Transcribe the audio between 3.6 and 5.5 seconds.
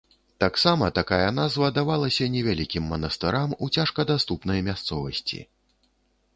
у цяжкадаступнай мясцовасці.